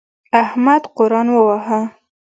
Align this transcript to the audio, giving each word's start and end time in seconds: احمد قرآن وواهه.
احمد 0.41 0.81
قرآن 0.97 1.27
وواهه. 1.35 1.81